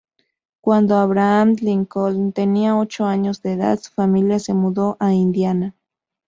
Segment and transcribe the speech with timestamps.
[0.61, 5.75] Cuando Abraham Lincoln tenía ocho años de edad, su familia se mudó a Indiana.